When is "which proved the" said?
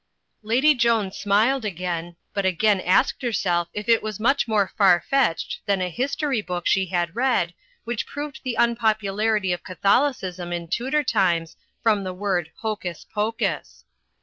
7.83-8.57